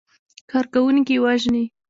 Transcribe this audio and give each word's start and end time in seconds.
کارکوونکي 0.51 1.15
وژني. 1.23 1.63